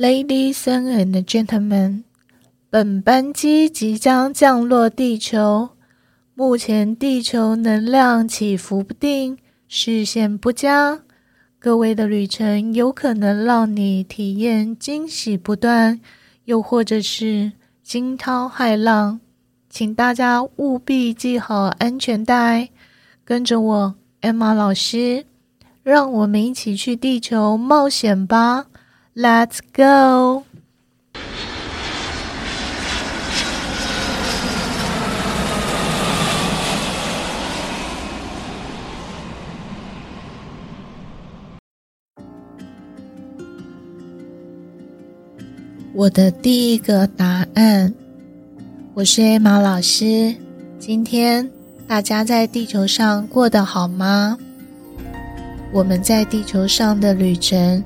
[0.00, 2.04] Ladies and gentlemen，
[2.70, 5.72] 本班机即将降落地球。
[6.34, 9.36] 目前地球能量起伏不定，
[9.68, 11.00] 视线不佳，
[11.58, 16.00] 各位的旅程有可能让你体验惊喜不断，
[16.46, 19.20] 又或者是惊涛骇浪，
[19.68, 22.70] 请大家务必系好安全带，
[23.22, 25.26] 跟着我 Emma 老师，
[25.82, 28.64] 让我们一起去地球冒险吧。
[29.16, 30.44] ！Let's go！
[45.92, 47.92] 我的第一个答案，
[48.94, 50.34] 我是 Emma 老师。
[50.78, 51.50] 今天
[51.86, 54.38] 大家在地球上过得好吗？
[55.72, 57.84] 我们在地球上的旅程。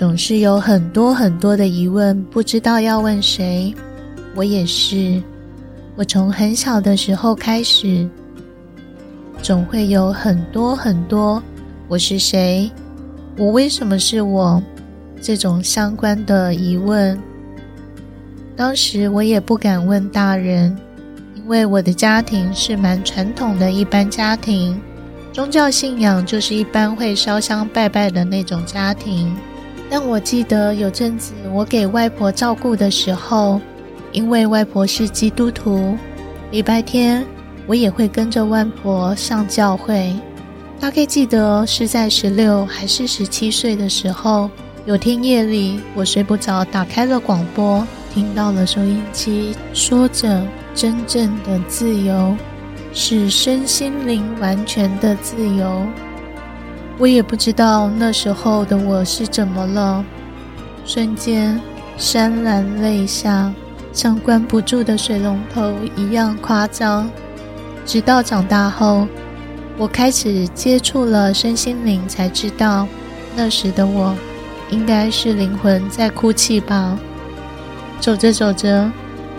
[0.00, 3.74] 总是有很多很多的疑问，不知道要问谁。
[4.34, 5.22] 我也是，
[5.94, 8.08] 我从很小的时候开始，
[9.42, 11.42] 总会有很多很多
[11.86, 12.70] “我是谁？
[13.36, 14.62] 我为什么是我？”
[15.20, 17.20] 这种相关的疑问。
[18.56, 20.74] 当时我也不敢问大人，
[21.34, 24.80] 因为我的家庭是蛮传统的一般家庭，
[25.30, 29.36] 宗教信仰就是一般会烧香拜拜的那种家庭。
[29.90, 33.60] 但我记得有阵子我给外婆照顾的时候，
[34.12, 35.96] 因为外婆是基督徒，
[36.52, 37.26] 礼拜天
[37.66, 40.14] 我也会跟着外婆上教会。
[40.78, 44.48] 大概记得是在十六还是十七岁的时候，
[44.86, 52.34] 有天夜里我睡不着，打开了广播，听到了收音机说着：“真正的自由
[52.94, 55.84] 是身心灵完全的自由。”
[57.00, 60.04] 我也不知道那时候的我是怎么了，
[60.84, 61.58] 瞬间
[61.98, 63.50] 潸然泪下，
[63.90, 67.10] 像关不住的水龙头一样夸张。
[67.86, 69.08] 直到长大后，
[69.78, 72.86] 我开始接触了身心灵，才知道
[73.34, 74.14] 那时的我
[74.68, 76.98] 应该是灵魂在哭泣吧。
[77.98, 78.92] 走着走着，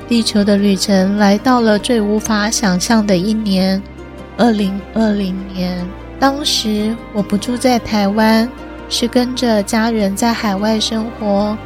[0.07, 3.79] 地球的旅程来到了最无法想象的一年——
[4.35, 5.88] 二零二零年。
[6.21, 8.47] 当时我不住在台湾，
[8.89, 11.57] 是跟着家人在海外生活，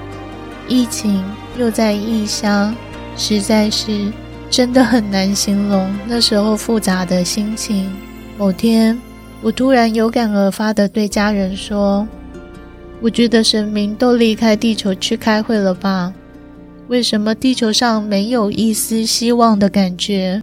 [0.69, 1.21] 疫情
[1.59, 2.73] 又在异乡，
[3.17, 4.09] 实在是
[4.49, 7.91] 真的很难形容 那时候复杂的心情。
[8.37, 8.97] 某天，
[9.41, 12.07] 我突然有感而发地对家人说
[13.03, 16.13] ：“我觉得神明都离开地球去开会了吧？
[16.87, 20.41] 为什么地球上没有一丝希望的感觉？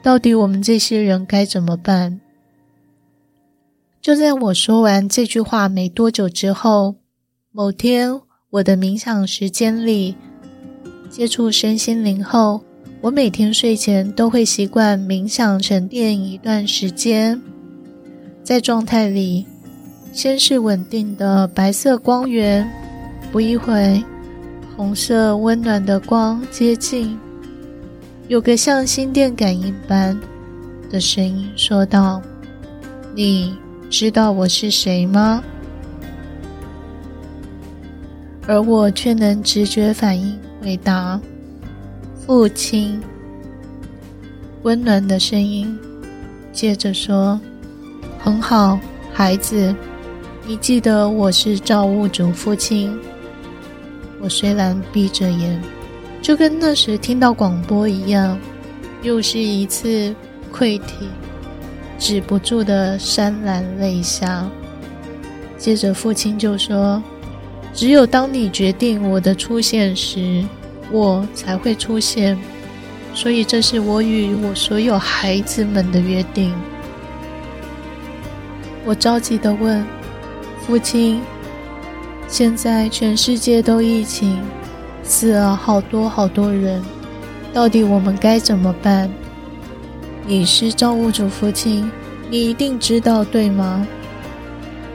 [0.00, 2.20] 到底我们这些人该怎么办？”
[4.06, 6.94] 就在我说完这句话没多久之后，
[7.50, 10.14] 某天我的冥想时间里，
[11.10, 12.62] 接触身心灵后，
[13.00, 17.42] 我每天睡前都会习惯冥想沉淀一段时间，
[18.44, 19.44] 在状态里，
[20.12, 22.64] 先是稳定的白色光源，
[23.32, 24.00] 不一会，
[24.76, 27.18] 红色温暖的光接近，
[28.28, 30.16] 有个像心电感应般
[30.92, 32.22] 的声音说道
[33.12, 33.52] ：“你。”
[33.88, 35.42] 知道我是谁吗？
[38.46, 41.20] 而我却能直觉反应回答
[42.26, 43.00] ：“父亲。”
[44.62, 45.76] 温暖的声音
[46.52, 47.40] 接着说
[48.18, 48.78] ：“很好，
[49.12, 49.74] 孩子，
[50.46, 52.96] 你记得我是造物主父亲。”
[54.20, 55.60] 我虽然闭着眼，
[56.20, 58.38] 就跟那时听到广播一样，
[59.02, 60.14] 又是一次
[60.52, 61.08] 溃堤。
[61.98, 64.48] 止不住的潸然泪下。
[65.58, 67.02] 接着，父亲就说
[67.72, 70.44] ：“只有当你决定我的出现时，
[70.92, 72.38] 我才会出现。
[73.14, 76.54] 所以，这是我与我所有孩子们的约定。”
[78.84, 79.84] 我着急的问
[80.66, 81.20] ：“父亲，
[82.28, 84.38] 现在全世界都疫情，
[85.02, 86.82] 死了好多好多人，
[87.52, 89.10] 到底我们该怎么办？”
[90.28, 91.88] 你是造物主父亲，
[92.28, 93.86] 你一定知道，对吗？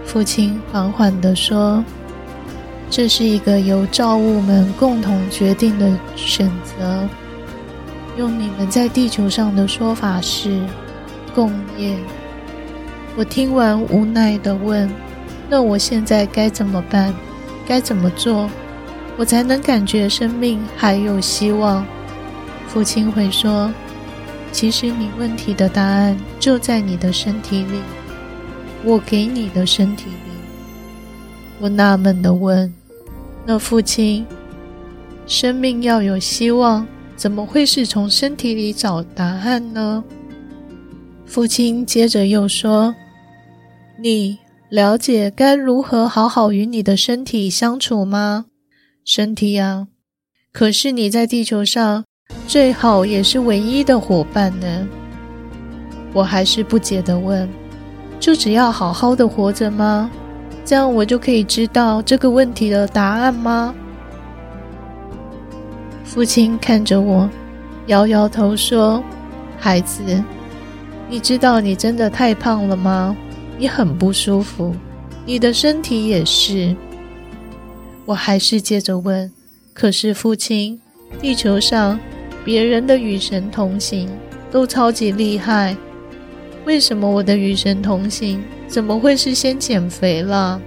[0.06, 1.82] 父亲缓缓地说
[2.92, 7.08] ：“这是一个由造物们共同决定的选择。
[8.18, 10.62] 用你们在地球上的说法是
[11.34, 11.96] 共业。”
[13.16, 14.92] 我听完无奈地问
[15.50, 17.14] ：“那我现在该怎么办？
[17.66, 18.50] 该怎么做，
[19.16, 21.86] 我才能感觉生命还有希望？”
[22.68, 23.72] 父亲会说。
[24.52, 27.80] 其实你问题的答案就在你的身体里，
[28.84, 30.16] 我给你的身体里。
[31.60, 32.72] 我纳闷地问：
[33.46, 34.26] 那父亲，
[35.26, 40.04] 生命要有希望，怎么会是从身体里找答案呢？
[41.26, 42.94] 父亲接着又说
[44.02, 44.38] ：“你
[44.70, 48.48] 了解该如何好好与你的身体相处吗？
[49.06, 49.88] 身体啊，
[50.52, 52.04] 可是你在地球上
[52.52, 54.88] 最好也是唯一的伙伴呢。”
[56.12, 57.48] 我还是不解地问
[58.20, 60.12] ：“就只要好好的活着吗？
[60.66, 63.74] 这样我就可以知道这个问题的答案吗？”
[66.04, 67.30] 父亲看着我，
[67.86, 69.02] 摇摇头说
[69.58, 70.22] ：“孩子，
[71.10, 73.16] 你知道你真的太胖了吗？
[73.58, 74.76] 你很不舒服，
[75.26, 76.76] 你的身体也是。”
[78.04, 79.32] 我还是接着问
[79.74, 80.82] ：“可是父亲，
[81.22, 81.98] 地球上
[82.44, 84.10] 别人的与神同行
[84.52, 85.76] 都超级厉害。”
[86.66, 90.62] 为什么我的与神同行怎么会是先减肥了？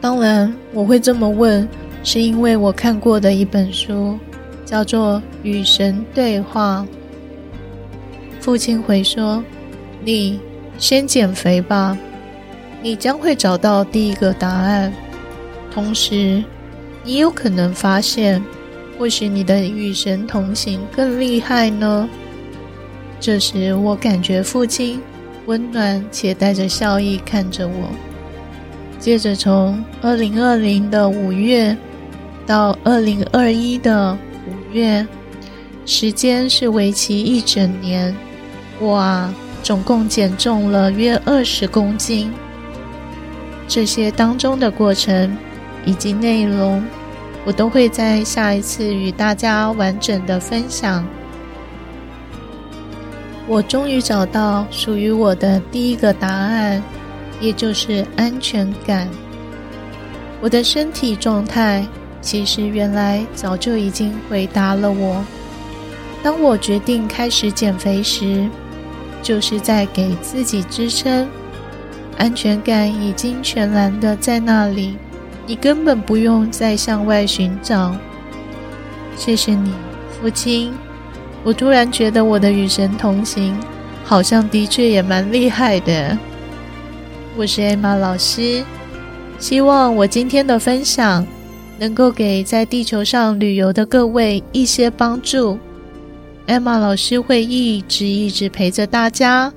[0.00, 1.68] 当然，我会这么问，
[2.04, 4.18] 是因为我看过的一本书，
[4.64, 6.86] 叫做《与神对话》。
[8.40, 9.42] 父亲回说
[10.04, 10.40] ：“你
[10.78, 11.96] 先减肥吧，
[12.82, 14.92] 你将会找到第一个答案。
[15.72, 16.42] 同时，
[17.04, 18.42] 你有可能发现，
[19.02, 22.08] 或许你的与神同行更厉害呢。”
[23.18, 25.00] 这时，我感觉父亲
[25.46, 27.90] 温暖且带着笑意看着我。
[29.00, 31.76] 接着，从二零二零的五月
[32.46, 34.16] 到二零二一的
[34.46, 35.04] 五月，
[35.84, 38.14] 时间是为期一整年。
[38.82, 39.28] 哇，
[39.64, 42.30] 总共减重了约二十公斤。
[43.66, 45.36] 这些当中的过程
[45.84, 46.80] 以及内容，
[47.44, 51.04] 我都会在下一次与大家完整的分享。
[53.48, 56.82] 我终于找到属于我的第一个答案，
[57.40, 59.08] 也就是安全感。
[60.40, 61.86] 我的身体状态
[62.20, 65.24] 其实原来早就已经回答了我。
[66.22, 68.48] 当我决定开始减肥时，
[69.22, 71.28] 就是在给自己支撑。
[72.18, 74.96] 安全感已经全然的在那里，
[75.46, 77.94] 你根本不用再向外寻找。
[79.16, 79.72] 谢谢你，
[80.20, 80.72] 父亲。
[81.44, 83.58] 我突然觉得我的与神同行，
[84.04, 86.16] 好像的确也蛮厉害的。
[87.36, 88.62] 我是艾玛老师，
[89.38, 91.26] 希望我今天的分享
[91.80, 95.58] 能够给在地球上旅游的各位一些帮助。
[96.46, 99.52] 艾玛老师会一直一直陪着大家，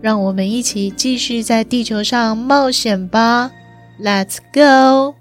[0.00, 3.50] 让我们一起继续在地球上冒险吧
[3.98, 5.17] ！Let's go！